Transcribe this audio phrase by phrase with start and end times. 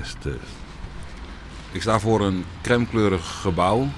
[0.00, 0.52] test, test.
[1.72, 3.88] Ik sta voor een crèmekleurig gebouw.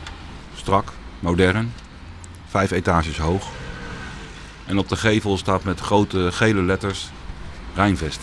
[0.55, 1.73] Strak, modern.
[2.49, 3.49] Vijf etages hoog.
[4.67, 7.11] En op de gevel staat met grote gele letters
[7.75, 8.21] Rijnvest.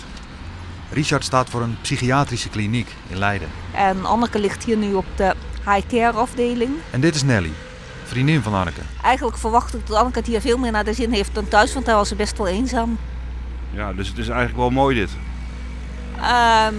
[0.90, 3.48] Richard staat voor een psychiatrische kliniek in Leiden.
[3.74, 5.34] En Anneke ligt hier nu op de
[5.66, 6.72] high care afdeling.
[6.90, 7.52] En dit is Nelly,
[8.04, 8.82] vriendin van Anneke.
[9.04, 11.74] Eigenlijk verwacht ik dat Anneke het hier veel meer naar de zin heeft dan thuis,
[11.74, 12.98] want daar was ze best wel eenzaam.
[13.70, 15.10] Ja, dus het is eigenlijk wel mooi dit.
[16.22, 16.76] Ehm,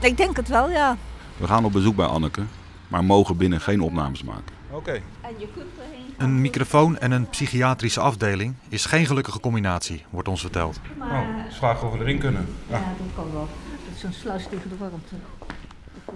[0.00, 0.96] ik denk het wel, ja.
[1.36, 2.42] We gaan op bezoek bij Anneke,
[2.88, 4.56] maar mogen binnen geen opnames maken.
[4.70, 4.92] Oké.
[5.20, 10.28] En je kunt erheen Een microfoon en een psychiatrische afdeling is geen gelukkige combinatie, wordt
[10.28, 10.80] ons verteld.
[11.00, 12.46] Oh, is vragen of we erin kunnen.
[12.66, 13.48] Ja, dat kan wel.
[13.86, 15.14] Dat is een sluis tegen de warmte.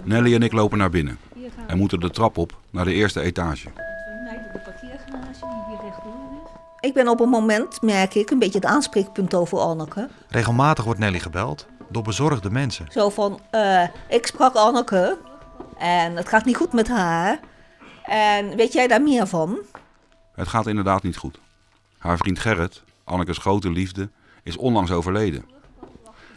[0.03, 2.93] Nelly en ik lopen naar binnen Hier gaan en moeten de trap op naar de
[2.93, 3.63] eerste etage.
[3.63, 6.49] de parkeergarage die hier rechtdoor is.
[6.79, 10.09] Ik ben op een moment, merk ik, een beetje het aanspreekpunt over Anneke.
[10.29, 12.85] Regelmatig wordt Nelly gebeld door bezorgde mensen.
[12.89, 15.17] Zo van, eh, ik sprak Anneke
[15.77, 17.39] en het gaat niet goed met haar.
[18.03, 19.57] En weet jij daar meer van?
[20.35, 21.39] Het gaat inderdaad niet goed.
[21.97, 24.09] Haar vriend Gerrit, Anneke's grote liefde,
[24.43, 25.45] is onlangs overleden.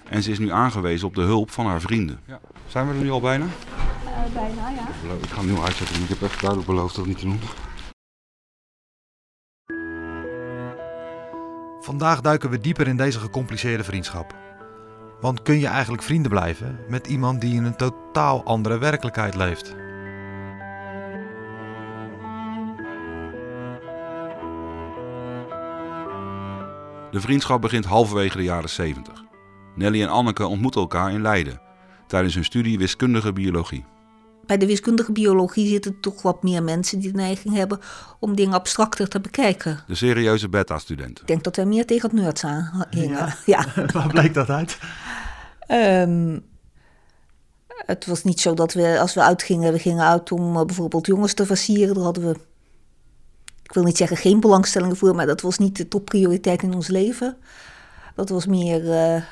[0.09, 2.21] En ze is nu aangewezen op de hulp van haar vrienden.
[2.67, 3.47] Zijn we er nu al bijna?
[4.33, 5.13] bijna, ja.
[5.23, 6.03] Ik ga hem nu uitzetten.
[6.03, 7.41] Ik heb echt duidelijk beloofd dat niet te doen.
[11.81, 14.46] Vandaag duiken we dieper in deze gecompliceerde vriendschap.
[15.21, 19.75] Want kun je eigenlijk vrienden blijven met iemand die in een totaal andere werkelijkheid leeft?
[27.11, 29.25] De vriendschap begint halverwege de jaren 70.
[29.75, 31.61] Nelly en Anneke ontmoeten elkaar in Leiden
[32.07, 33.85] tijdens hun studie wiskundige biologie.
[34.47, 37.81] Bij de wiskundige biologie zitten toch wat meer mensen die de neiging hebben
[38.21, 39.81] om dingen abstracter te bekijken.
[39.87, 41.21] De serieuze beta-studenten.
[41.23, 43.35] Ik denk dat wij meer tegen het nerds aan hingen.
[43.47, 43.65] Ja.
[43.93, 44.79] Waar blijkt dat uit?
[45.67, 46.39] Ehm,
[47.87, 51.07] het was niet zo dat we, als we uitgingen, we gingen uit om eh, bijvoorbeeld
[51.07, 51.95] jongens te versieren.
[51.95, 52.37] Daar hadden we,
[53.63, 56.89] ik wil niet zeggen geen belangstelling voor, maar dat was niet de topprioriteit in ons
[56.89, 57.37] leven.
[58.15, 59.23] Dat was meer, eh,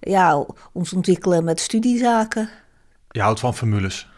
[0.00, 2.48] ja, ons ontwikkelen met studiezaken.
[3.10, 4.08] Je houdt van formules.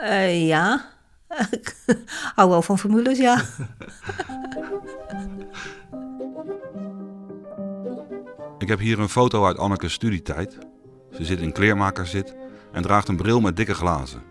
[0.00, 0.84] Eh, ja,
[1.50, 1.76] ik
[2.34, 3.44] hou wel van formules, ja.
[8.66, 10.58] Ik heb hier een foto uit Anneke's studietijd.
[11.12, 12.34] Ze zit in kleermakerszit
[12.72, 14.22] en draagt een bril met dikke glazen.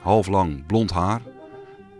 [0.00, 1.20] Half lang blond haar.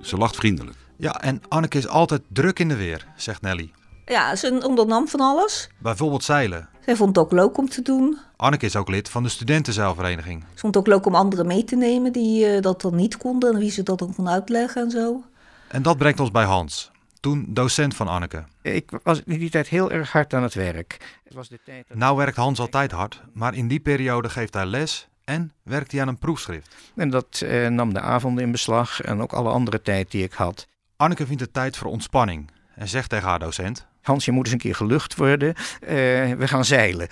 [0.01, 0.77] Ze lacht vriendelijk.
[0.97, 3.71] Ja, en Anneke is altijd druk in de weer, zegt Nelly.
[4.07, 5.71] Ja, ze ondernam van alles.
[5.79, 6.69] Bijvoorbeeld zeilen.
[6.85, 8.19] Zij vond het ook leuk om te doen.
[8.37, 10.45] Anneke is ook lid van de studentenzeilvereniging.
[10.55, 13.17] Ze vond het ook leuk om anderen mee te nemen die eh, dat dan niet
[13.17, 15.23] konden en wie ze dat dan kon uitleggen en zo.
[15.69, 18.45] En dat brengt ons bij Hans, toen docent van Anneke.
[18.63, 21.19] Ik was in die tijd heel erg hard aan het werk.
[21.25, 24.55] Het was de tijd dat- Nou werkt Hans altijd hard, maar in die periode geeft
[24.55, 26.75] hij les en werkt hij aan een proefschrift.
[26.97, 30.33] En dat eh, nam de avonden in beslag en ook alle andere tijd die ik
[30.33, 30.67] had.
[30.97, 33.87] Anneke vindt het tijd voor ontspanning en zegt tegen haar docent...
[34.03, 35.55] Hans, je moet eens een keer gelucht worden.
[35.55, 35.89] Eh,
[36.33, 37.09] we gaan zeilen.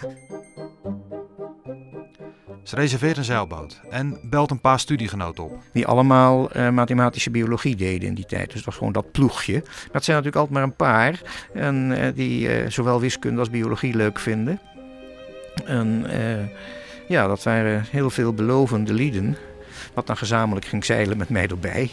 [2.66, 5.62] Ze reserveert een zeilboot en belt een paar studiegenoten op.
[5.72, 8.46] Die allemaal eh, mathematische biologie deden in die tijd.
[8.46, 9.62] Dus het was gewoon dat ploegje.
[9.92, 11.20] Dat zijn natuurlijk altijd maar een paar.
[11.54, 14.60] En eh, die eh, zowel wiskunde als biologie leuk vinden.
[15.64, 16.06] En
[17.08, 19.36] ja, dat waren heel veel belovende lieden.
[19.94, 21.90] Wat dan gezamenlijk ging zeilen met mij erbij.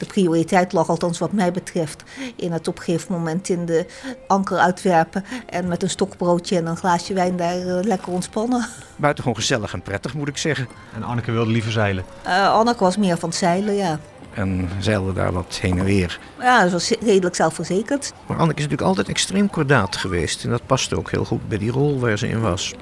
[0.00, 2.02] De prioriteit lag althans wat mij betreft
[2.36, 3.86] in het op een gegeven moment in de
[4.26, 8.66] anker uitwerpen en met een stokbroodje en een glaasje wijn daar eh, lekker ontspannen.
[8.96, 10.68] Buitengewoon gezellig en prettig moet ik zeggen.
[10.94, 12.04] En Anneke wilde liever zeilen.
[12.22, 13.98] Eh Anneke was meer van het zeilen, ja.
[14.34, 16.20] En zeilde daar wat heen en weer.
[16.40, 18.12] Ja, ze was redelijk zelfverzekerd.
[18.26, 20.44] Maar Anneke is natuurlijk altijd extreem kordaat geweest.
[20.44, 22.74] En dat paste ook heel goed bij die rol waar ze in was.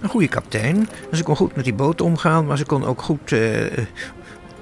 [0.00, 0.88] Een goede kapitein.
[1.10, 3.78] En ze kon goed met die boot omgaan, maar ze kon ook goed eh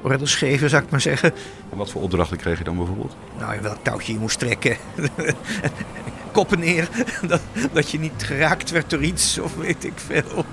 [0.02, 1.32] orders geven, zou ik maar zeggen.
[1.70, 3.16] En wat voor opdrachten kreeg je dan bijvoorbeeld?
[3.38, 4.76] Nou, welk touwtje je moest trekken.
[6.32, 6.88] Koppen neer,
[7.26, 7.40] dat,
[7.72, 10.44] dat je niet geraakt werd door iets, of weet ik veel.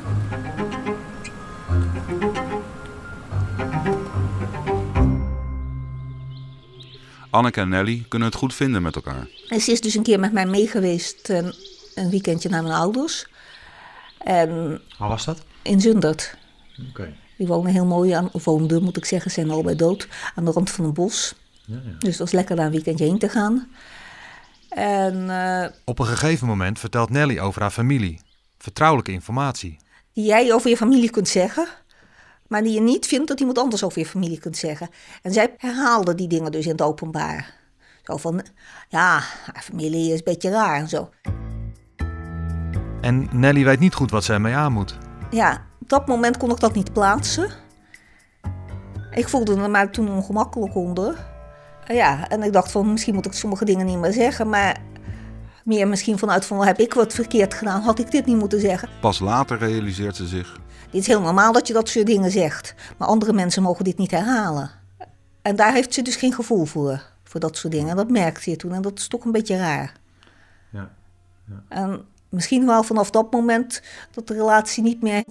[7.30, 9.27] Anneke en Nelly kunnen het goed vinden met elkaar.
[9.48, 11.54] En ze is dus een keer met mij meegeweest een,
[11.95, 13.27] een weekendje naar mijn ouders.
[14.18, 15.44] En Waar was dat?
[15.62, 16.38] in Zundert.
[16.89, 17.13] Oké.
[17.38, 20.69] Die wonen heel mooi aan, woonden moet ik zeggen, zijn allebei dood, aan de rand
[20.69, 21.36] van een bos.
[22.00, 23.68] Dus het was lekker daar een weekendje heen te gaan.
[24.69, 28.19] En eh, Op een gegeven moment vertelt Nelly over haar familie.
[28.57, 29.78] Vertrouwelijke informatie.
[30.13, 31.68] die jij over je familie kunt zeggen,
[32.48, 34.90] maar die je niet vindt dat iemand anders over je familie kunt zeggen.
[35.22, 37.54] En zij herhaalde die dingen dus in het openbaar.
[38.04, 38.42] Zo van,
[38.90, 39.10] ja,
[39.54, 41.10] haar familie is een beetje raar en zo.
[43.01, 44.98] En Nelly weet niet goed wat ze ermee aan moet.
[45.31, 47.50] Ja, Op dat moment kon ik dat niet plaatsen.
[49.12, 51.25] Ik voelde me maar toen ongemakkelijk onder.
[51.86, 54.81] Ja, en ik dacht van misschien moet ik sommige dingen niet meer zeggen, maar
[55.63, 58.89] meer misschien vanuit van heb ik wat verkeerd gedaan, had ik dit niet moeten zeggen.
[59.01, 60.60] Pas later realiseert ze zich.
[60.92, 63.98] Dit is heel normaal dat je dat soort dingen zegt, maar andere mensen mogen dit
[63.98, 64.72] niet herhalen.
[65.42, 67.90] En daar heeft ze dus geen gevoel voor, voor dat soort dingen.
[67.90, 69.94] En dat merkte je toen en dat is toch een beetje raar.
[70.69, 70.90] Ja.
[71.45, 71.63] ja.
[71.69, 73.81] En misschien wel vanaf dat moment
[74.12, 75.24] dat de relatie niet meer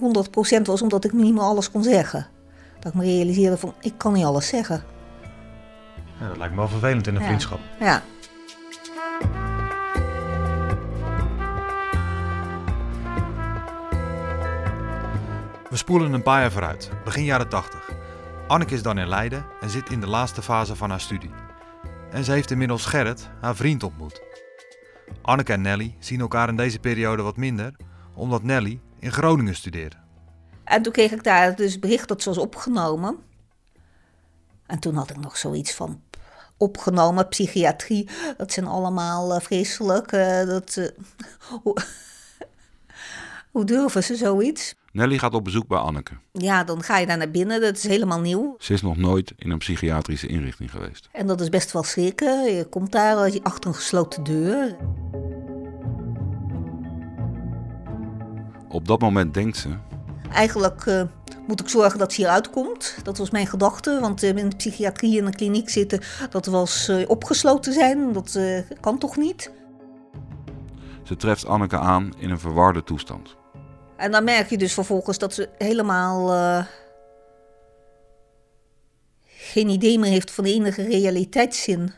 [0.58, 2.26] 100% was, omdat ik niet meer alles kon zeggen.
[2.80, 4.84] Dat ik me realiseerde van, ik kan niet alles zeggen.
[6.20, 7.26] Ja, dat lijkt me wel vervelend in een Ja.
[7.26, 7.58] vriendschap.
[7.80, 8.02] Ja.
[15.70, 17.90] We spoelen een paar jaar vooruit, begin jaren 80.
[18.48, 21.30] Anneke is dan in Leiden en zit in de laatste fase van haar studie.
[22.10, 24.22] En ze heeft inmiddels Gerrit, haar vriend, ontmoet.
[25.22, 27.76] Anneke en Nelly zien elkaar in deze periode wat minder,
[28.14, 29.96] omdat Nelly in Groningen studeerde.
[30.64, 33.18] En toen kreeg ik daar dus bericht dat ze was opgenomen.
[34.66, 36.02] En toen had ik nog zoiets van
[36.56, 38.08] opgenomen, psychiatrie.
[38.36, 40.12] Dat zijn allemaal eh, vreselijk.
[40.12, 40.88] eh, dat, eh,
[41.62, 41.76] hoe,
[43.50, 44.74] hoe durven ze zoiets?
[44.96, 46.12] Nelly gaat op bezoek bij Anneke.
[46.32, 47.60] Ja, dan ga je daar naar binnen.
[47.60, 48.56] Dat is helemaal nieuw.
[48.58, 51.08] Ze is nog nooit in een psychiatrische inrichting geweest.
[51.12, 52.54] En dat is best wel schrikken.
[52.54, 54.76] Je komt daar eh, achter een gesloten deur.
[58.68, 59.68] Op dat moment denkt ze,
[60.32, 61.02] Eigenlijk eh,
[61.46, 62.98] moet ik zorgen dat ze hieruit komt.
[63.02, 63.98] Dat was mijn gedachte.
[64.00, 66.00] Want eh, in de psychiatrie in een kliniek zitten,
[66.30, 68.12] dat was opgesloten zijn.
[68.12, 68.38] Dat
[68.80, 69.50] kan toch niet?
[71.02, 73.36] ze treft Anneke aan in een verwarde toestand.
[73.96, 76.66] En dan merk je dus vervolgens dat ze helemaal eh,
[79.24, 81.92] geen idee meer heeft van de enige realiteitszin.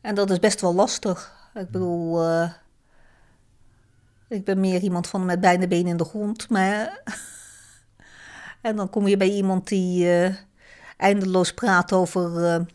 [0.00, 1.34] En dat is best wel lastig.
[1.54, 2.52] Ik bedoel, eh,
[4.28, 6.48] ik ben meer iemand van met beide benen in de grond.
[6.48, 7.02] Maar
[8.62, 10.34] en dan kom je bij iemand die eh,
[10.96, 12.66] eindeloos praat over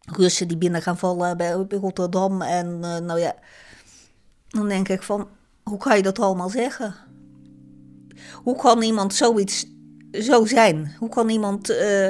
[0.00, 2.42] Russen die binnen gaan vallen bij, bij Rotterdam.
[2.42, 3.34] En nou ja,
[4.50, 5.28] dan denk ik van,
[5.62, 6.94] hoe kan je dat allemaal zeggen?
[8.42, 9.66] Hoe kan iemand zoiets
[10.12, 10.94] zo zijn?
[10.98, 12.08] Hoe kan iemand eh,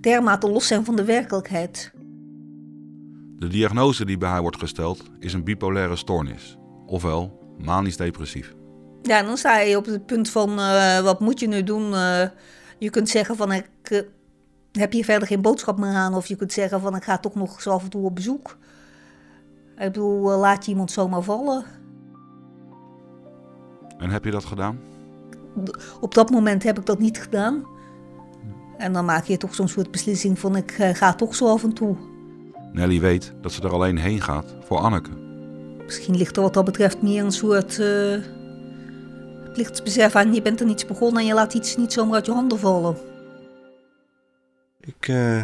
[0.00, 1.92] dermate los zijn van de werkelijkheid?
[3.36, 8.54] De diagnose die bij haar wordt gesteld is een bipolaire stoornis, ofwel manisch depressief.
[9.02, 11.94] Ja, dan sta je op het punt van, eh, wat moet je nu doen?
[11.94, 12.28] Eh,
[12.78, 14.06] je kunt zeggen van, ik
[14.72, 16.14] heb hier verder geen boodschap meer aan.
[16.14, 18.56] Of je kunt zeggen van, ik ga toch nog zo af en toe op bezoek.
[19.78, 21.64] Ik bedoel, eh, laat je iemand zomaar vallen?
[23.98, 24.78] En heb je dat gedaan?
[26.00, 27.64] Op dat moment heb ik dat niet gedaan.
[28.76, 31.62] En dan maak je toch zo'n soort beslissing van, ik eh, ga toch zo af
[31.62, 31.96] en toe.
[32.72, 35.10] Nelly weet dat ze er alleen heen gaat voor Anneke.
[35.84, 38.22] Misschien ligt er wat dat betreft meer een soort eh
[39.52, 40.34] plichtsbesef aan.
[40.34, 42.96] Je bent er niets begonnen en je laat iets niet zomaar uit je handen vallen.
[44.80, 45.42] Ik eh,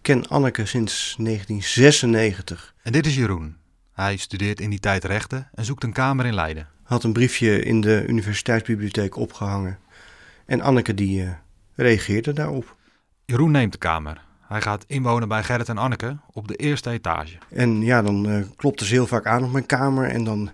[0.00, 2.74] ken Anneke sinds 1996.
[2.82, 3.56] En dit is Jeroen.
[3.92, 6.68] Hij studeert in die tijd rechten en zoekt een kamer in Leiden.
[6.82, 9.78] Had een briefje in de universiteitsbibliotheek opgehangen.
[10.46, 11.30] En Anneke die eh,
[11.74, 12.76] reageerde daarop.
[13.24, 14.20] Jeroen neemt de kamer.
[14.40, 17.38] Hij gaat inwonen bij Gerrit en Anneke op de eerste etage.
[17.50, 20.08] En ja, dan eh, klopte ze heel vaak aan op mijn kamer.
[20.08, 20.50] En dan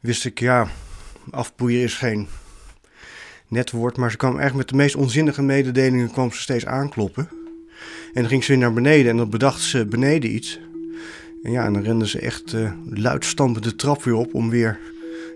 [0.00, 0.66] wist ik, ja,
[1.30, 2.28] afboeien is geen
[3.48, 3.96] net woord.
[3.96, 7.28] Maar ze kwam echt met de meest onzinnige mededelingen kwam ze steeds aankloppen.
[8.12, 10.60] En dan ging ze weer naar beneden en dan bedacht ze beneden iets.
[11.44, 14.50] En ja, en dan rende ze echt eh luid stampend de trap weer op om
[14.50, 14.78] weer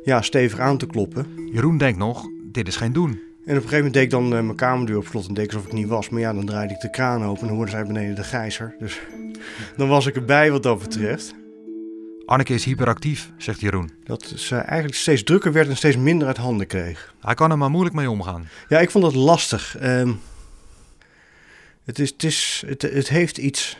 [0.04, 1.26] ja, stevig aan te kloppen.
[1.52, 3.10] Jeroen denkt nog, dit is geen doen.
[3.10, 5.44] En op een gegeven moment deed ik dan eh, mijn kamerdeur op slot en deed
[5.44, 6.08] ik alsof ik niet was.
[6.08, 8.74] Maar ja, dan draaide ik de kraan open en dan hoorde zij beneden de gijzer.
[8.78, 9.00] Dus
[9.76, 11.34] dan was ik erbij wat dat betreft.
[12.26, 13.90] Anneke is hyperactief, zegt Jeroen.
[14.04, 17.14] Dat ze eigenlijk steeds drukker werd en steeds minder uit handen kreeg.
[17.20, 18.48] Hij kan er maar moeilijk mee omgaan.
[18.68, 19.76] Ja, ik vond dat lastig.
[19.78, 20.12] Ehm,
[21.84, 23.76] het, is, het, is, het, het heeft iets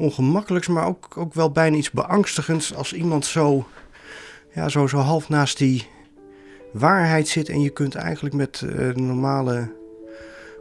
[0.00, 3.66] ongemakkelijks, maar ook, ook wel bijna iets beangstigends als iemand zo,
[4.54, 5.86] ja, zo, zo half naast die
[6.72, 9.72] waarheid zit en je kunt eigenlijk met eh, normale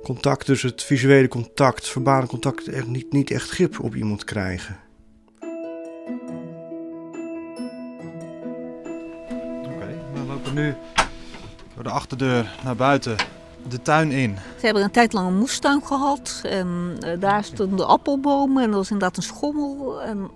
[0.04, 4.80] contact, dus het visuele contact, verbale contact, echt niet, niet echt grip op iemand krijgen.
[9.64, 10.76] Oké, we lopen nu
[11.76, 13.16] door de achterdeur naar buiten,
[13.72, 14.38] de tuin in.
[14.60, 16.42] Ze hebben een tijd lang een moestuin gehad.
[16.44, 20.02] En eh, daar stonden appelbomen en er was inderdaad een schommel.
[20.02, 20.30] En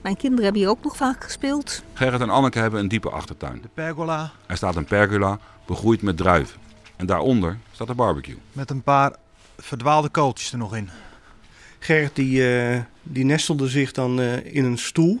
[0.00, 1.82] mijn kinderen hebben hier ook nog vaak gespeeld.
[1.92, 3.58] Gerrit en Anneke hebben een diepe achtertuin.
[3.62, 6.60] De pergola Er staat een pergola begroeid met druiven.
[6.96, 8.38] En daaronder staat een barbecue.
[8.52, 9.12] met een paar
[9.58, 10.90] verdwaalde kooltjes er nog in.
[11.78, 15.20] Gerrit die, eh, die nestelde zich dan eh, in een stoel.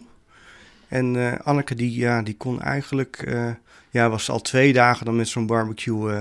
[0.90, 3.50] En eh, Anneke die, ja, die kon eigenlijk, eh,
[3.90, 6.20] ja, was al twee dagen dan met zo'n barbecue eh,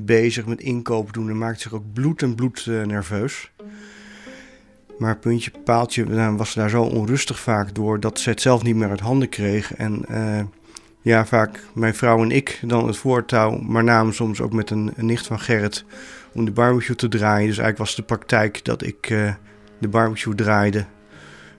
[0.00, 1.28] bezig met inkopen doen.
[1.28, 3.50] En maakte zich ook bloed en bloed eh, nerveus.
[4.98, 8.76] Maar puntje, paaltje, nou, was daar zo onrustig vaak door dat ze het zelf niet
[8.76, 9.74] meer uit handen kreeg.
[9.74, 10.40] En eh,
[11.00, 14.92] ja, vaak mijn vrouw en ik dan het voortouw, maar namen soms ook met een,
[14.96, 15.84] nicht van Gerrit
[16.32, 17.46] om de barbecue te draaien.
[17.48, 19.34] Dus eigenlijk was de praktijk dat ik eh,
[19.78, 20.84] de barbecue draaide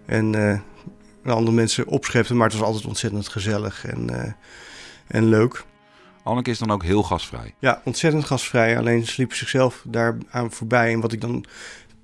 [0.05, 2.36] en de andere mensen opschepte.
[2.36, 4.36] Maar het was altijd ontzettend gezellig en,
[5.08, 5.65] en leuk.
[6.29, 7.53] Anneke is dan ook heel gastvrij.
[7.59, 8.77] Ja, ontzettend gastvrij.
[8.77, 10.93] Alleen ze liep zichzelf daar aan voorbij.
[10.93, 11.45] En wat ik dan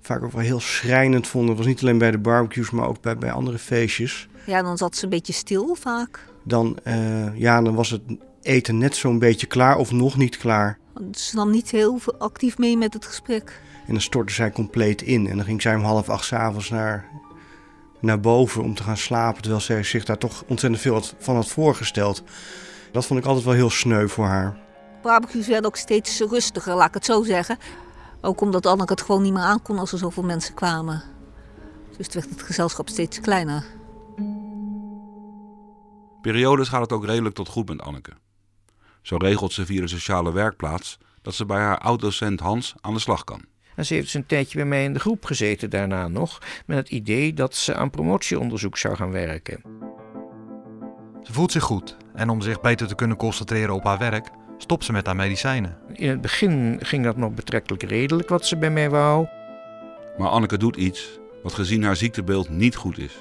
[0.02, 3.18] vaak ook wel heel schrijnend vond, was niet alleen bij de barbecues, maar ook bij,
[3.18, 4.28] bij andere feestjes.
[4.46, 6.20] Ja, dan zat ze een beetje stil vaak.
[6.44, 8.02] Dan, eh, ja, dan was het
[8.42, 10.78] eten net zo'n beetje klaar of nog niet klaar.
[11.12, 13.62] Ze nam niet heel veel actief mee met het gesprek.
[13.88, 15.28] En dan stortte zij compleet in.
[15.28, 17.06] En dan ging zij om half acht 's avonds naar,
[18.02, 19.42] naar boven om te gaan slapen.
[19.42, 22.24] Terwijl zij zich daar toch ontzettend veel had- van had voorgesteld.
[22.96, 24.58] Dat vond ik altijd wel heel sneu voor haar.
[25.02, 27.58] Barbecues werden ook steeds rustiger, laat ik het zo zeggen.
[28.22, 31.04] Ook omdat Anneke het gewoon niet meer aankon als er zoveel mensen kwamen.
[31.98, 33.66] Dus werd het gezelschap steeds kleiner.
[36.22, 38.12] Periodes gaat het ook redelijk tot goed met Anneke.
[39.02, 43.00] Zo regelt ze via de sociale werkplaats dat ze bij haar oud-docent Hans aan de
[43.00, 43.42] slag kan.
[43.76, 46.78] En ze heeft dus een tijdje bij mij in de groep gezeten daarna nog, met
[46.78, 49.62] het idee dat ze aan promotieonderzoek zou gaan werken.
[51.26, 54.84] Ze voelt zich goed en om zich beter te kunnen concentreren op haar werk, stopt
[54.86, 55.78] ze met haar medicijnen.
[55.94, 59.28] In het begin ging dat nog betrekkelijk redelijk wat ze bij mij wou.
[60.18, 63.18] Maar Anneke doet iets wat gezien haar ziektebeeld niet goed is.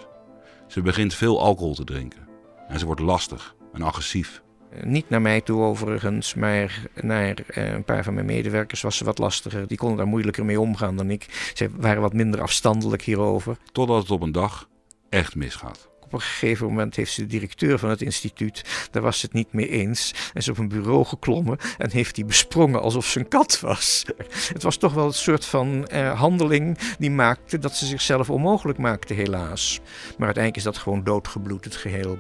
[0.67, 2.29] Ze begint veel alcohol te drinken.
[2.69, 4.43] En ze wordt lastig en agressief.
[4.71, 8.97] Eh, Niet naar mij toe overigens, maar naar eh, een paar van mijn medewerkers was
[8.97, 9.67] ze wat lastiger.
[9.67, 11.53] Die konden daar moeilijker mee omgaan dan ik.
[11.55, 13.57] Ze waren wat minder afstandelijk hierover.
[13.73, 14.69] Totdat het op een dag
[15.09, 15.89] echt misgaat.
[16.15, 19.53] Op een gegeven moment heeft ze de directeur van het instituut, daar was het niet
[19.53, 20.13] mee eens.
[20.13, 24.05] En is op een bureau geklommen en heeft die besprongen alsof ze een kat was.
[24.53, 28.79] Het was toch wel een soort van eh, handeling die maakte dat ze zichzelf onmogelijk
[28.79, 29.81] maakte, helaas.
[30.19, 32.19] Maar uiteindelijk is dat gewoon doodgebloed, het geheel.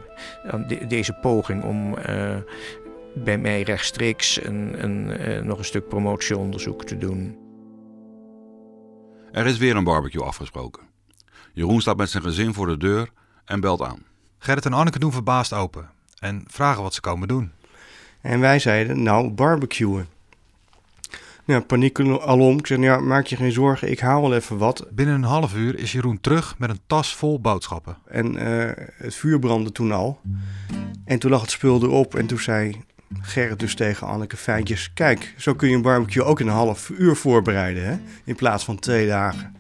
[0.88, 2.36] Deze poging om eh,
[3.14, 7.38] bij mij rechtstreeks een, een, eh, nog een stuk promotieonderzoek te doen.
[9.32, 10.82] Er is weer een barbecue afgesproken.
[11.52, 13.10] Jeroen staat met zijn gezin voor de deur
[13.44, 14.02] en belt aan.
[14.38, 17.52] Gerrit en Anneke doen verbaasd open en vragen wat ze komen doen.
[18.20, 20.06] En wij zeiden, nou, barbecuen.
[21.46, 22.58] Ja, paniek alom.
[22.58, 24.86] Ik zei, ja, maak je geen zorgen, ik haal wel even wat.
[24.90, 27.96] Binnen een half uur is Jeroen terug met een tas vol boodschappen.
[28.06, 30.20] En eh, het vuur brandde toen al.
[31.04, 32.14] En toen lag het spul erop.
[32.14, 32.82] En toen zei
[33.20, 34.92] Gerrit dus tegen Anneke Feitjes...
[34.92, 37.96] Kijk, zo kun je een barbecue ook in een half uur voorbereiden, hè?
[38.24, 39.56] In plaats van twee dagen.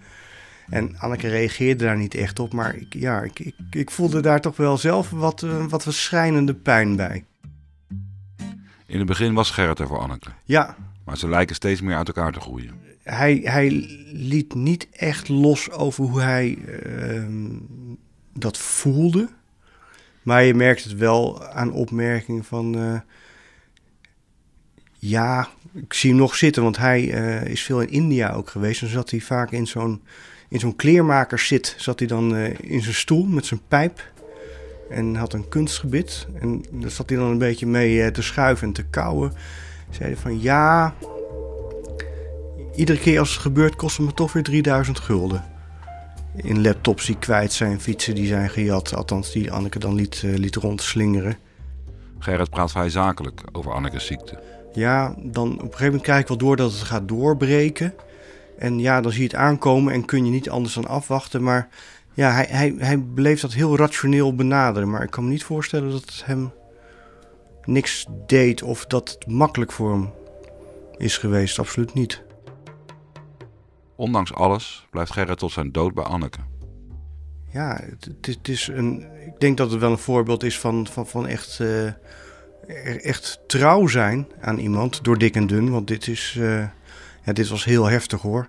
[0.68, 2.52] En Anneke reageerde daar niet echt op.
[2.52, 6.54] Maar ik, ja, ik, ik, ik voelde daar toch wel zelf wat, eh, wat verschijnende
[6.54, 7.24] pijn bij.
[8.86, 10.30] In het begin was Gerrit er voor Anneke.
[10.44, 12.72] Ja, Maar ze lijken steeds meer uit elkaar te groeien.
[13.02, 13.68] hij, hij
[14.12, 17.48] liet niet echt los over hoe hij ehm,
[18.32, 19.28] dat voelde.
[20.22, 22.74] Maar je merkt het wel aan opmerkingen van...
[22.78, 23.00] eh,
[24.98, 28.80] ja, ik zie hem nog zitten, want hij eh, is veel in India ook geweest.
[28.80, 30.02] Dan zat hij vaak in zo'n,
[30.54, 31.74] in zo'n kleermakerszit.
[31.78, 34.12] Zat hij dan eh, in zijn stoel met zijn pijp.
[34.90, 36.26] En had een kunstgebit.
[36.40, 39.32] En daar zat hij dan een beetje mee eh, te schuiven en te kauwen.
[39.90, 40.94] Zei hij van ja,
[42.74, 45.44] Iedere keer als het gebeurt kost het me toch weer 3000 gulden.
[46.36, 48.94] In laptops die kwijt zijn, fietsen die zijn gejat.
[48.94, 51.36] Althans, die Anneke dan liet, eh, liet rondslingeren.
[52.18, 54.42] Gerrit praat vrij zakelijk over Anneke's ziekte.
[54.72, 57.94] Ja, dan op een gegeven moment krijg ik wel door dat het gaat doorbreken.
[58.58, 61.42] En ja, dan zie je het aankomen en kun je niet anders dan afwachten.
[61.42, 61.68] Maar
[62.14, 64.90] ja, hij, hij, hij bleef dat heel rationeel benaderen.
[64.90, 66.52] Maar ik kan me niet voorstellen dat het hem
[67.64, 70.10] niks deed of dat het makkelijk voor hem
[70.96, 71.58] is geweest.
[71.58, 72.22] Absoluut niet.
[73.96, 76.38] Ondanks alles blijft Gerrit tot zijn dood bij Anneke.
[77.52, 80.86] Ja, het, het, het is een, ik denk dat het wel een voorbeeld is van,
[80.86, 81.86] van, van echt, eh,
[82.66, 85.70] er- echt trouw zijn aan iemand door dik en dun.
[85.70, 86.64] Want dit, is, eh,
[87.24, 88.48] ja, dit was heel heftig hoor.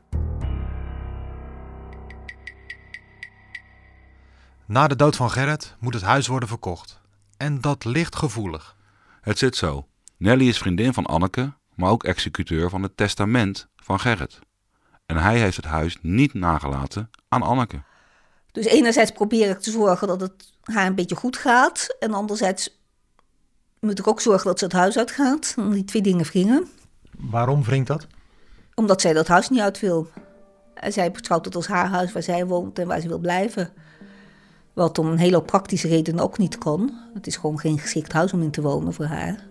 [4.66, 7.02] Na de dood van Gerrit moet het huis worden verkocht.
[7.38, 8.76] En dat ligt gevoelig.
[9.22, 9.88] Het zit zo.
[10.18, 14.40] Nelly is vriendin van Anneke, maar ook executeur van het testament van Gerrit.
[15.06, 17.84] En hij heeft het huis niet nagelaten aan Anneke.
[18.52, 21.96] Dus enerzijds probeer ik te zorgen dat het haar een beetje goed gaat.
[22.00, 22.80] En anderzijds
[23.80, 25.56] moet ik ook zorgen dat ze het huis uitgaat.
[25.72, 26.68] Die twee dingen wringen.
[27.18, 28.08] Waarom wringt dat?
[28.76, 30.08] Omdat zij dat huis niet uit wil.
[30.74, 33.70] En zij beschouwt het als haar huis waar zij woont en waar ze wil blijven.
[34.74, 36.92] Wat om een hele praktische reden ook niet kan.
[37.14, 39.48] Het is gewoon geen geschikt huis om in te wonen voor haar.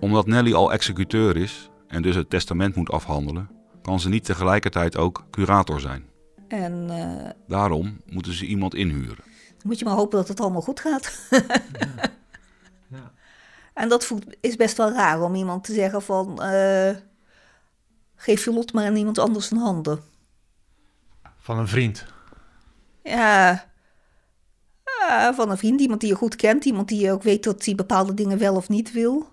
[0.00, 3.50] Omdat Nelly al executeur is en dus het testament moet afhandelen,
[3.82, 6.04] kan ze niet tegelijkertijd ook curator zijn.
[6.48, 9.24] En uh, Daarom moeten ze iemand inhuren.
[9.62, 11.18] moet je maar hopen dat het allemaal goed gaat.
[12.90, 13.12] Ja.
[13.74, 16.42] En dat voelt, is best wel raar om iemand te zeggen van...
[16.42, 16.94] eh,
[18.24, 20.02] geef je lot maar aan iemand anders in handen.
[21.36, 22.04] Van een vriend.
[23.02, 23.64] Ja,
[24.84, 26.64] ja, van een vriend, iemand die je goed kent.
[26.64, 29.28] Iemand die je ook weet dat hij bepaalde dingen wel of niet wil.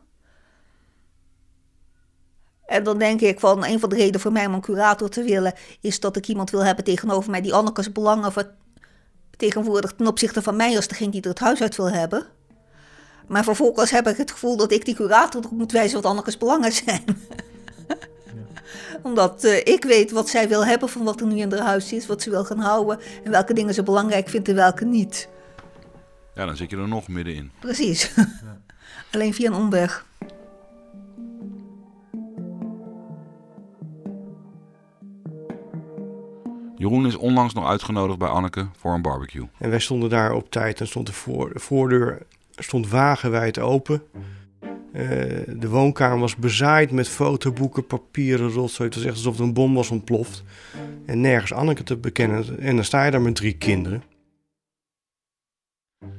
[2.66, 5.24] En dan denk ik van, een van de redenen voor mij om een curator te
[5.24, 5.54] willen...
[5.82, 8.34] is dat ik iemand wil hebben tegenover mij die Anneke's belangen
[9.30, 9.98] vertegenwoordigt...
[9.98, 12.26] ten opzichte van mij als degene die er het huis uit wil hebben.
[13.28, 16.38] Maar vervolgens heb ik het gevoel dat ik die curator erop moet wijzen wat Anneke's
[16.38, 17.04] belangen zijn.
[19.02, 21.94] Omdat eh, ik weet wat zij wil hebben van wat er nu in haar huis
[21.94, 23.00] is, wat ze wil gaan houden...
[23.24, 25.30] en welke dingen ze belangrijk vindt en welke niet.
[26.36, 27.52] Ja, dan zit je er nog middenin.
[27.60, 28.12] Precies.
[29.14, 30.06] Alleen via een omweg.
[36.82, 39.48] Jeroen is onlangs nog uitgenodigd bij Anneke voor een barbecue.
[39.58, 42.22] En wij stonden daar op tijd en stond de, voor, de voordeur
[42.56, 44.04] stond wagenwijd open.
[44.94, 45.04] Eh,
[45.48, 48.90] de woonkamer was bezaaid met fotoboeken, papieren, rotzooi.
[48.90, 50.44] Het was echt alsof er een bom was ontploft.
[51.06, 52.60] En nergens Anneke te bekennen.
[52.60, 54.04] En dan sta je daar met drie kinderen.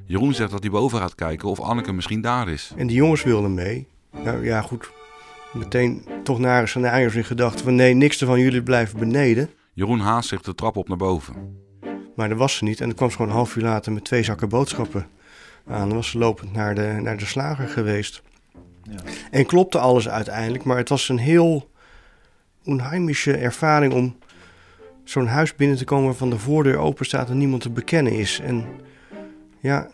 [0.06, 2.72] Jeroen zegt dat hij boven gaat kijken of Anneke misschien daar is.
[2.76, 3.86] En die jongens wilden mee.
[4.24, 4.90] Nou ja, goed.
[5.52, 9.50] Meteen toch naar scenario's in gedachten van nee, niks ervan, jullie blijven beneden.
[9.72, 11.34] Jeroen haast zich de trap op naar boven.
[12.16, 12.80] Maar dat was ze niet.
[12.80, 15.06] En dan kwam ze gewoon een half uur later met twee zakken boodschappen
[15.66, 15.88] aan.
[15.88, 18.22] Dan was ze lopend naar de, naar de slager geweest.
[19.30, 20.64] En klopte alles uiteindelijk.
[20.64, 21.70] Maar het was een heel
[22.64, 24.16] onheimische ervaring om
[25.04, 26.04] zo'n huis binnen te komen...
[26.04, 28.40] waarvan de voordeur open staat en niemand te bekennen is.
[28.40, 28.66] En
[29.60, 29.90] ja,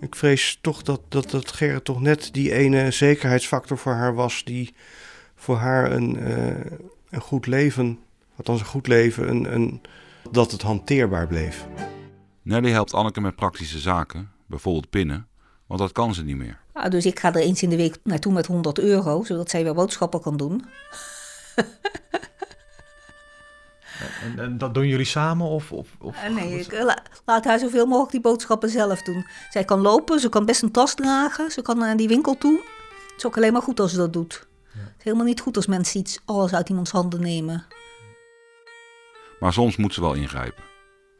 [0.00, 4.44] ik vrees toch dat, dat, dat Gerrit toch net die ene zekerheidsfactor voor haar was...
[4.44, 4.74] die
[5.34, 6.70] voor haar een, eh,
[7.10, 7.98] een goed leven,
[8.36, 9.80] althans een goed leven, een, een,
[10.30, 11.66] dat het hanteerbaar bleef.
[12.42, 15.26] Nelly helpt Anneke met praktische zaken, bijvoorbeeld pinnen,
[15.66, 16.58] want dat kan ze niet meer.
[16.78, 19.62] Ah, dus ik ga er eens in de week naartoe met 100 euro, zodat zij
[19.64, 20.64] weer boodschappen kan doen.
[24.22, 25.46] En, en dat doen jullie samen?
[25.46, 29.02] Of, of, of Ah, nee, ik eh, la- laat haar zoveel mogelijk die boodschappen zelf
[29.02, 29.26] doen.
[29.50, 32.60] Zij kan lopen, ze kan best een tas dragen, ze kan naar die winkel toe.
[33.06, 34.46] Het is ook alleen maar goed als ze dat doet.
[34.72, 37.66] Het is helemaal niet goed als mensen iets, alles uit iemands handen nemen.
[39.40, 40.64] Maar soms moet ze wel ingrijpen.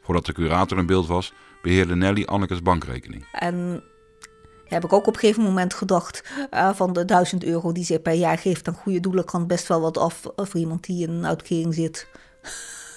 [0.01, 3.25] Voordat de curator in beeld was, beheerde Nelly Annekes bankrekening.
[3.31, 3.83] En
[4.69, 7.99] heb ik ook op een gegeven moment gedacht, ah, van de 1000 euro die ze
[7.99, 11.07] per jaar geeft aan goede doelen, kan best wel wat af eh, voor iemand die
[11.07, 12.07] in een uitkering zit.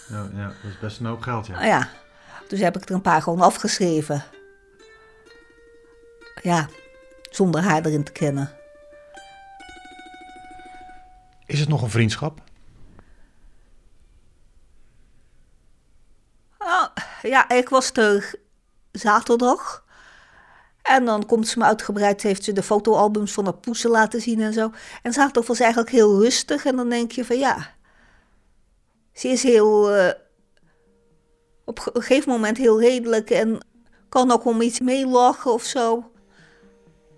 [0.08, 1.52] Ja, ja, dat is best een hoop geld, ja.
[1.52, 1.88] Nou ja,
[2.48, 4.24] dus heb ik er een paar gewoon afgeschreven.
[6.42, 6.68] Ja,
[7.30, 8.50] zonder haar erin te kennen.
[11.46, 12.42] Is het nog een vriendschap?
[16.58, 16.88] Nou,
[17.22, 18.34] ja, ik was er
[18.92, 19.84] zaterdag.
[20.82, 24.40] En dan komt ze me uitgebreid, heeft ze de fotoalbums van haar poesen laten zien
[24.40, 24.70] en zo.
[25.02, 26.64] En zaterdag was eigenlijk heel rustig.
[26.64, 27.74] En dan denk je van ja,
[29.12, 30.12] ze is heel, eh,
[31.64, 33.58] op een gegeven moment heel redelijk en
[34.08, 36.10] kan ook om iets meelachen of zo.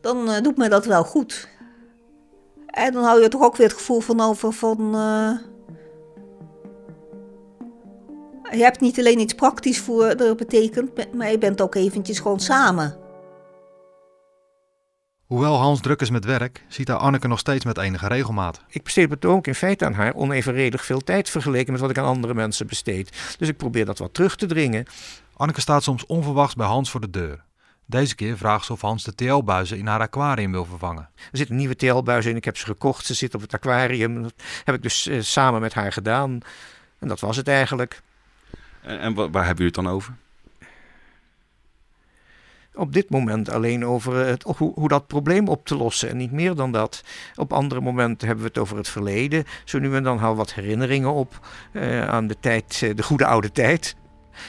[0.00, 1.48] Dan eh, doet mij dat wel goed.
[2.66, 4.94] En dan hou je toch ook weer het gevoel van over van...
[4.94, 5.38] eh,
[8.50, 12.40] je hebt niet alleen iets praktisch voor dat betekent, maar je bent ook eventjes gewoon
[12.40, 13.01] samen.
[15.32, 18.60] Hoewel Hans druk is met werk, ziet hij Anneke nog steeds met enige regelmaat.
[18.68, 21.98] Ik besteed het ook in feite aan haar onevenredig veel tijd vergeleken met wat ik
[21.98, 23.36] aan andere mensen besteed.
[23.38, 24.86] Dus ik probeer dat wat terug te dringen.
[25.36, 27.44] Anneke staat soms onverwachts bij Hans voor de deur.
[27.86, 31.08] Deze keer vraagt ze of Hans de TL-buizen in haar aquarium wil vervangen.
[31.16, 34.22] Er zit een nieuwe teelbuis in, ik heb ze gekocht, ze zit op het aquarium.
[34.22, 34.32] Dat
[34.64, 36.38] heb ik dus eh, samen met haar gedaan.
[36.98, 38.02] En dat was het eigenlijk.
[38.80, 40.14] En, en wa- waar hebben jullie het dan over?
[42.74, 46.32] Op dit moment alleen over het, hoe, hoe dat probleem op te lossen en niet
[46.32, 47.04] meer dan dat.
[47.36, 49.44] Op andere momenten hebben we het over het verleden.
[49.64, 51.40] Zo nu en dan we wat herinneringen op
[51.72, 53.96] eh, aan de tijd, eh, de goede oude tijd.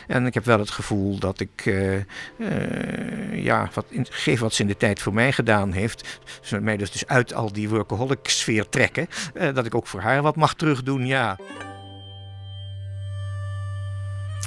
[0.08, 4.62] En ik heb wel het gevoel dat ik eh, eh, ja, wat geef wat ze
[4.62, 6.20] in de tijd voor mij gedaan heeft.
[6.42, 9.08] Ze mij dus, dus uit al die workaholic sfeer trekken.
[9.34, 11.38] eh, dat ik ook voor haar wat mag terugdoen, ja.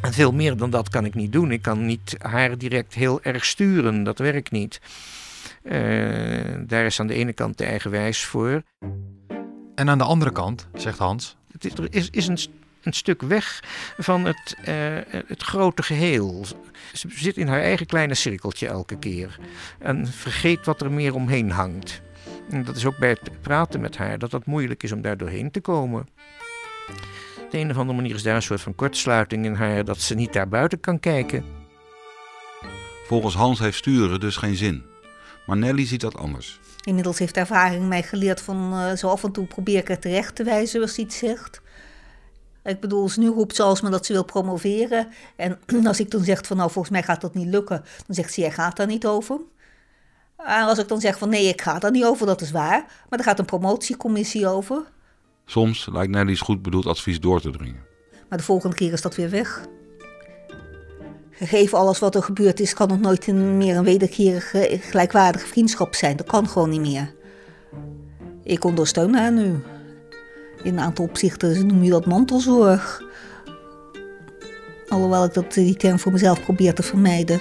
[0.02, 1.50] En veel meer dan dat kan ik niet doen.
[1.50, 4.02] Ik kan niet haar direct heel erg sturen.
[4.02, 4.80] Dat werkt niet.
[5.62, 8.62] Eh, daar is aan de ene kant de eigen wijs voor.
[9.74, 12.38] En aan de andere kant, zegt Hans, Het is, er is, is een,
[12.82, 13.62] een stuk weg
[13.98, 14.74] van het, uh,
[15.26, 16.44] het grote geheel.
[16.92, 19.38] Ze zit in haar eigen kleine cirkeltje elke keer.
[19.78, 22.02] En vergeet wat er meer omheen hangt.
[22.50, 25.16] En dat is ook bij het praten met haar, dat het moeilijk is om daar
[25.16, 26.08] doorheen te komen.
[27.46, 30.00] Op de een of andere manier is daar een soort van kortsluiting in haar dat
[30.00, 31.44] ze niet daar buiten kan kijken.
[33.06, 34.84] Volgens Hans heeft sturen dus geen zin.
[35.46, 36.60] Maar Nelly ziet dat anders.
[36.84, 39.98] Inmiddels heeft de ervaring mij geleerd van uh, zo af en toe probeer ik er
[39.98, 41.60] terecht te wijzen als ze iets zegt.
[42.64, 45.08] Ik bedoel, nu roept ze alsmaar dat ze wil promoveren.
[45.36, 48.32] En als ik dan zeg van nou, volgens mij gaat dat niet lukken, dan zegt
[48.32, 49.40] ze, jij gaat daar niet over.
[50.36, 52.84] En als ik dan zeg van nee, ik ga daar niet over, dat is waar.
[53.08, 54.94] Maar er gaat een promotiecommissie over.
[55.46, 57.84] Soms lijkt Nelly's goed bedoeld advies door te dringen.
[58.28, 59.64] Maar de volgende keer is dat weer weg.
[61.30, 66.16] Gegeven alles wat er gebeurd is, kan het nooit meer een wederkerige gelijkwaardige vriendschap zijn.
[66.16, 67.14] Dat kan gewoon niet meer.
[68.42, 69.62] Ik ondersteun haar nu.
[70.62, 73.02] In een aantal opzichten noem je dat mantelzorg.
[74.88, 77.40] Alhoewel ik dat, die term voor mezelf probeer te vermijden.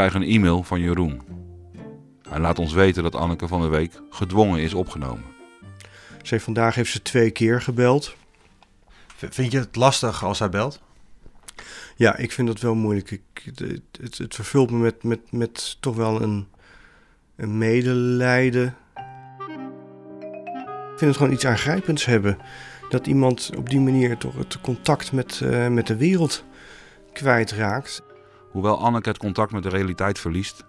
[0.00, 1.20] Krijgen een e-mail van Jeroen.
[2.28, 5.24] Hij laat ons weten dat Anneke van der Week gedwongen is opgenomen.
[6.22, 8.16] Ze vandaag heeft ze twee keer gebeld.
[9.16, 10.80] Vind je het lastig als hij belt?
[11.96, 13.10] Ja, ik vind dat wel moeilijk.
[13.10, 13.58] Ik, het,
[14.00, 16.48] het, het vervult me met, met, met toch wel een,
[17.36, 18.76] een medelijden.
[20.92, 22.38] Ik vind het gewoon iets aangrijpends hebben.
[22.88, 26.44] Dat iemand op die manier toch het contact met, uh, met de wereld
[27.12, 28.02] kwijtraakt.
[28.50, 30.64] Hoewel Anneke het contact met de realiteit verliest,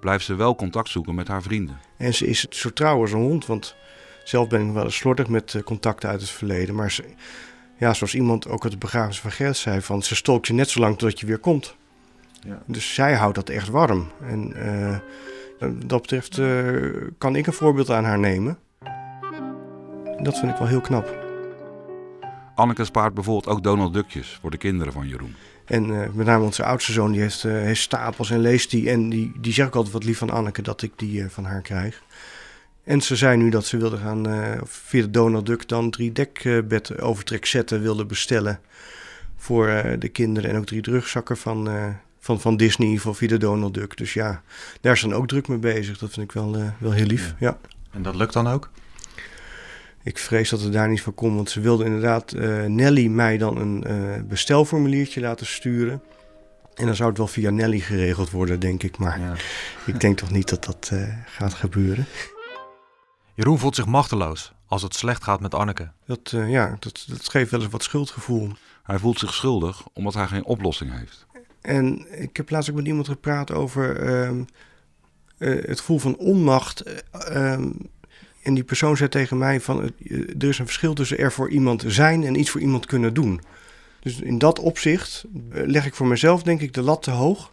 [0.00, 1.78] blijft ze wel contact zoeken met haar vrienden.
[1.98, 3.76] En ze is zo trouw als een hond, want
[4.24, 6.74] zelf ben ik wel eens slordig met contacten uit het verleden.
[6.74, 7.04] Maar ze,
[7.78, 10.70] ja, zoals iemand ook uit de begrafenis van Gert zei, van ze stolkt je net
[10.70, 11.76] zo lang totdat je weer komt.
[12.46, 12.62] Ja.
[12.66, 14.10] Dus zij houdt dat echt warm.
[14.20, 14.96] En uh,
[15.86, 18.58] dat betreft uh, kan ik een voorbeeld aan haar nemen.
[20.22, 21.22] Dat vind ik wel heel knap.
[22.54, 25.34] Anneke spaart bijvoorbeeld ook Donald Duckjes voor de kinderen van Jeroen.
[25.64, 28.90] En uh, met name onze oudste zoon, die heeft, heeft, stapels en leest die.
[28.90, 31.62] En die, die zegt ook altijd wat lief van Anneke dat ik die van haar
[31.62, 32.02] krijg.
[32.84, 34.26] En ze zei nu dat ze wilde gaan
[34.64, 38.60] via de Donald Duck dan drie dekbed overtrekzetten wilde bestellen
[39.36, 40.50] voor de kinderen.
[40.50, 41.68] En ook drie rugzakken van,
[42.18, 43.96] van, van Disney voor via de Donald Duck.
[43.96, 44.42] Dus ja,
[44.80, 45.98] daar zijn ook druk mee bezig.
[45.98, 47.34] Dat vind ik wel, wel heel lief.
[47.38, 47.48] Ja.
[47.48, 47.58] ja.
[47.90, 48.70] En dat lukt dan ook?
[50.04, 52.32] Ik vrees dat het daar niet van komt, want ze wilde inderdaad
[52.66, 53.84] Nelly mij dan een
[54.28, 56.02] bestelformuliertje laten sturen.
[56.74, 58.98] En dan zou het wel via Nelly geregeld worden, denk ik.
[58.98, 59.34] Maar ja.
[59.86, 60.92] ik denk toch niet dat dat
[61.26, 62.06] gaat gebeuren.
[63.34, 65.90] Jeroen voelt zich machteloos als het slecht gaat met Anneke.
[66.06, 68.50] Dat, uh, ja, dat, dat geeft wel eens wat schuldgevoel.
[68.82, 71.26] Hij voelt zich schuldig omdat hij geen oplossing heeft.
[71.60, 74.30] En ik heb laatst ook met iemand gepraat over uh,
[75.38, 76.82] uh, het gevoel van onmacht.
[78.44, 79.82] En die persoon zei tegen mij van
[80.38, 83.40] er is een verschil tussen er voor iemand zijn en iets voor iemand kunnen doen.
[84.00, 87.52] Dus in dat opzicht leg ik voor mezelf denk ik de lat te hoog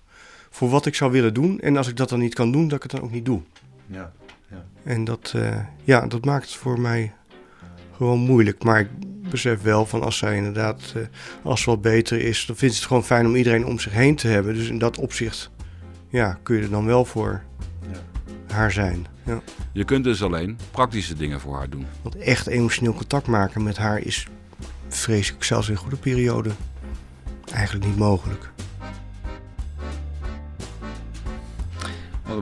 [0.49, 1.59] voor wat ik zou willen doen.
[1.59, 3.41] En als ik dat dan niet kan doen, dat ik het dan ook niet doe.
[3.87, 4.11] Ja.
[4.49, 4.65] Ja.
[4.83, 7.13] En dat, uh, ja, dat maakt het voor mij
[7.95, 8.63] gewoon moeilijk.
[8.63, 8.89] Maar ik
[9.29, 11.03] besef wel van als zij inderdaad, uh,
[11.41, 14.15] als wat beter is, dan vindt ze het gewoon fijn om iedereen om zich heen
[14.15, 14.53] te hebben.
[14.53, 15.49] Dus in dat opzicht,
[16.09, 17.41] ja, kun je er dan wel voor.
[18.51, 19.05] Haar zijn.
[19.23, 19.41] Ja.
[19.71, 21.85] Je kunt dus alleen praktische dingen voor haar doen.
[22.01, 24.27] Want echt emotioneel contact maken met haar is,
[24.87, 26.49] vrees ik, zelfs in goede periode
[27.53, 28.49] eigenlijk niet mogelijk.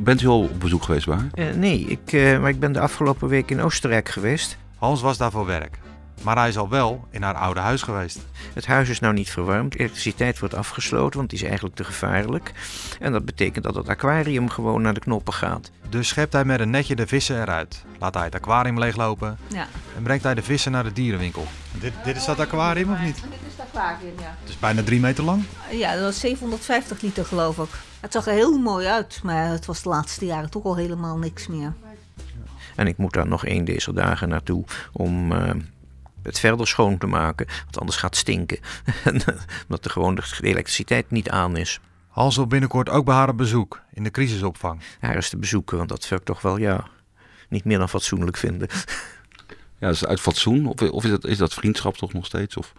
[0.02, 1.28] Bent u al op bezoek geweest waar?
[1.34, 4.58] Uh, nee, ik, uh, maar ik ben de afgelopen week in Oostenrijk geweest.
[4.76, 5.80] Hans was daar voor werk.
[6.22, 8.20] Maar hij is al wel in haar oude huis geweest.
[8.54, 9.76] Het huis is nou niet verwarmd.
[9.76, 12.52] Elektriciteit wordt afgesloten, want die is eigenlijk te gevaarlijk.
[13.00, 15.72] En dat betekent dat het aquarium gewoon naar de knoppen gaat.
[15.90, 17.84] Dus schept hij met een netje de vissen eruit.
[18.00, 19.38] Laat hij het aquarium leeglopen.
[19.48, 19.68] Ja.
[19.96, 21.48] En brengt hij de vissen naar de dierenwinkel.
[21.72, 23.16] Dit, dit is dat aquarium of niet?
[23.16, 24.36] Dit is het aquarium, ja.
[24.40, 25.44] Het is bijna drie meter lang?
[25.72, 27.70] Ja, dat was 750 liter geloof ik.
[28.00, 31.18] Het zag er heel mooi uit, maar het was de laatste jaren toch al helemaal
[31.18, 31.74] niks meer.
[32.76, 35.50] En ik moet daar nog één deze dagen naartoe om uh,
[36.24, 38.60] het verder schoon te maken, want anders gaat het stinken.
[39.64, 41.80] Omdat er gewoon de elektriciteit niet aan is.
[42.08, 44.82] Hans wil binnenkort ook bij haar op bezoek in de crisisopvang.
[45.00, 46.88] Haar is te bezoeken, want dat zou ik toch wel ja,
[47.50, 48.68] niet meer dan fatsoenlijk vinden.
[49.80, 50.66] Ja, is het uit fatsoen?
[50.66, 52.58] Of, of is, dat, is dat vriendschap toch nog steeds?
[52.58, 52.74] Of?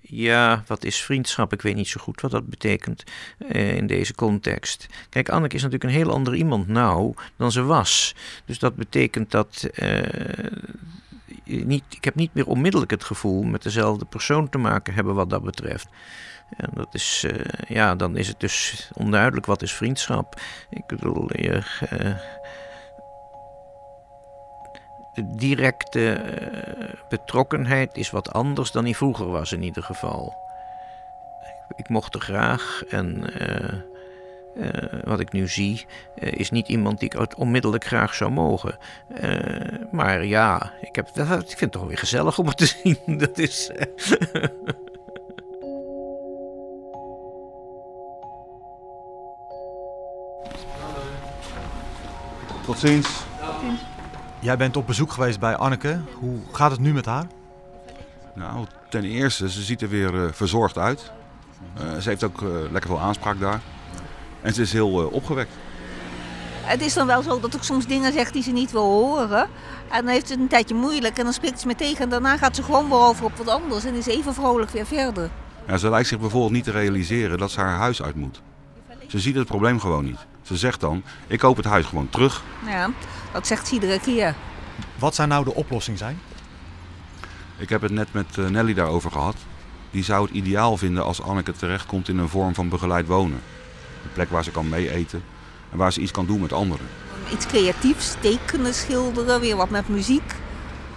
[0.00, 1.52] Ja, wat is vriendschap?
[1.52, 3.04] Ik weet niet zo goed wat dat betekent
[3.38, 4.86] uh, in deze context.
[5.08, 8.14] Kijk, Anneke is natuurlijk een heel ander iemand nou dan ze was.
[8.44, 10.02] Dus dat betekent dat uh,
[11.44, 15.30] niet, ik heb niet meer onmiddellijk het gevoel met dezelfde persoon te maken hebben wat
[15.30, 15.88] dat betreft.
[16.56, 20.40] En dat is, uh, ja, dan is het dus onduidelijk wat is vriendschap.
[20.70, 22.16] Ik bedoel, je, uh,
[25.14, 26.24] de directe
[27.08, 30.34] betrokkenheid is wat anders dan die vroeger was in ieder geval.
[31.76, 33.24] Ik mocht er graag en
[35.04, 38.78] wat ik nu zie is niet iemand die ik onmiddellijk graag zou mogen.
[39.90, 43.18] maar ja, ik, heb, ik vind het toch weer gezellig om het te zien.
[43.18, 43.70] Dat is...
[52.64, 53.24] Tot ziens.
[54.38, 56.00] Jij bent op bezoek geweest bij Anneke.
[56.14, 57.26] Hoe gaat het nu met haar?
[58.34, 61.12] Nou, ten eerste, ze ziet er weer uh, verzorgd uit.
[61.80, 63.60] Uh, ze heeft ook uh, lekker veel aanspraak daar.
[64.42, 65.52] En ze is heel opgewekt.
[66.62, 69.48] Het is dan wel zo dat ik soms dingen zeg die ze niet wil horen.
[69.90, 72.04] En dan heeft ze het een tijdje moeilijk en dan spreekt ze me tegen.
[72.04, 74.86] En daarna gaat ze gewoon weer over op wat anders en is even vrolijk weer
[74.86, 75.30] verder.
[75.66, 78.40] Ja, ze lijkt zich bijvoorbeeld niet te realiseren dat ze haar huis uit moet.
[79.08, 80.26] Ze ziet het probleem gewoon niet.
[80.42, 82.42] Ze zegt dan, ik koop het huis gewoon terug.
[82.66, 82.90] Ja,
[83.32, 84.34] dat zegt ze iedere keer.
[84.98, 86.20] Wat zou nou de oplossing zijn?
[87.56, 89.36] Ik heb het net met eh, Nelly daarover gehad.
[89.90, 93.40] Die zou het ideaal vinden als Anneke terechtkomt in een vorm van begeleid wonen.
[94.04, 95.22] Een plek waar ze kan mee eten
[95.70, 96.86] en waar ze iets kan doen met anderen.
[97.32, 100.34] Iets creatiefs, tekenen, schilderen, weer wat met muziek.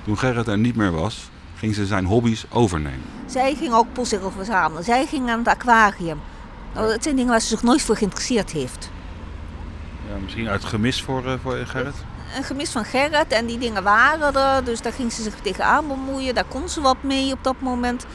[0.03, 3.03] Toen Gerrit er niet meer was, ging ze zijn hobby's overnemen.
[3.25, 4.83] Zij ging ook postzegel verzamelen.
[4.83, 6.19] Zij ging aan het aquarium.
[6.73, 8.89] Nou, het zijn dingen waar ze zich nooit voor geïnteresseerd heeft.
[10.09, 11.95] Ja, misschien uit gemis voor, uh, voor Gerrit?
[12.37, 14.63] Een gemis van Gerrit en die dingen waren er.
[14.63, 16.35] Dus daar ging ze zich tegenaan bemoeien.
[16.35, 18.05] Daar kon ze wat mee op dat moment.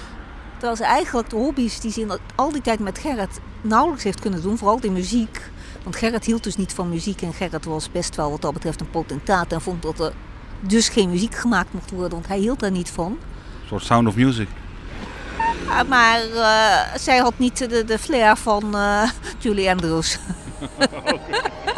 [0.60, 4.20] Terwijl ze eigenlijk de hobby's die ze in al die tijd met Gerrit nauwelijks heeft
[4.20, 4.58] kunnen doen.
[4.58, 5.50] Vooral die muziek.
[5.82, 7.22] Want Gerrit hield dus niet van muziek.
[7.22, 9.52] En Gerrit was best wel wat dat betreft een potentaat.
[9.52, 10.12] En vond dat er
[10.60, 12.10] dus geen muziek gemaakt mocht worden.
[12.10, 13.10] Want hij hield daar niet van.
[13.12, 14.48] Een soort sound of music.
[15.88, 20.18] maar uh, zij had niet de, de flair van uh, Julie Andrews.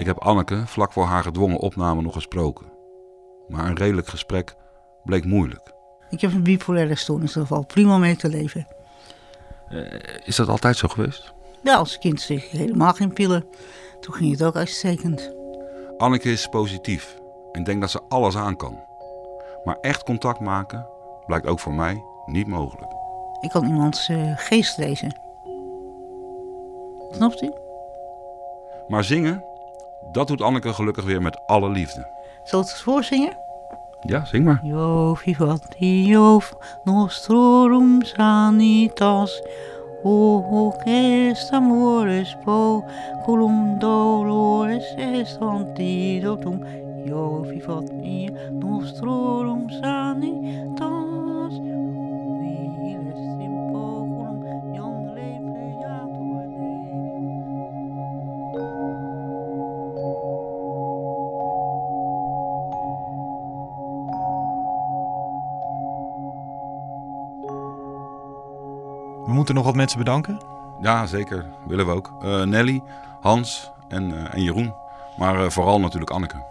[0.00, 2.66] Ik heb Anneke vlak voor haar gedwongen opname nog gesproken.
[3.48, 4.54] Maar een redelijk gesprek
[5.04, 5.72] bleek moeilijk.
[6.10, 8.66] Ik heb een bipolaire stoornis, er valt prima mee te leven.
[9.68, 9.92] Uh,
[10.24, 11.32] is dat altijd zo geweest?
[11.62, 13.44] Ja, als kind kreeg ik helemaal geen pillen.
[14.00, 15.34] Toen ging het ook uitstekend.
[15.98, 17.18] Anneke is positief
[17.52, 18.84] en denkt dat ze alles aan kan.
[19.64, 20.86] Maar echt contact maken
[21.26, 22.92] blijkt ook voor mij niet mogelijk.
[23.40, 25.20] Ik kan iemands uh, geest lezen.
[27.10, 27.52] Snapt u?
[28.88, 29.44] Maar zingen,
[30.12, 32.08] dat doet Anneke gelukkig weer met alle liefde.
[32.42, 33.36] Zal ik het voorzingen?
[34.00, 34.60] Ja, zing maar.
[34.62, 36.52] Jo vivat Dios
[36.84, 39.42] nostrorum sanitas,
[40.02, 46.64] o hoc est amoris poculum dolores est antidotum.
[47.04, 47.92] Jo vivat
[48.52, 51.19] nostrorum sanitas,
[69.40, 70.40] moeten nog wat mensen bedanken.
[70.80, 71.46] Ja, zeker.
[71.66, 72.12] Willen we ook.
[72.22, 72.82] Uh, Nelly,
[73.20, 74.74] Hans en, uh, en Jeroen.
[75.16, 76.44] Maar uh, vooral natuurlijk Anneke.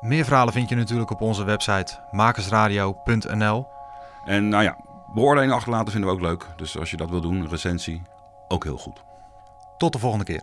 [0.00, 3.66] Meer verhalen vind je natuurlijk op onze website makersradio.nl.
[4.24, 4.76] En nou ja,
[5.14, 6.46] beoordeling achterlaten vinden we ook leuk.
[6.56, 8.02] Dus als je dat wil doen, recensie,
[8.48, 9.02] ook heel goed.
[9.78, 10.42] Tot de volgende keer.